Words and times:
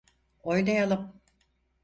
Oynayalım. 0.43 1.21